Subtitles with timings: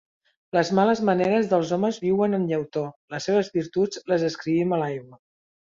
[0.55, 2.85] Les males maneres dels homes viuen en llautó;
[3.17, 5.25] les seves virtuts les escrivim a l'aigua